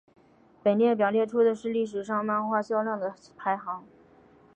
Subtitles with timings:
[0.63, 3.85] 本列表列出的是历史上漫画销量的排行。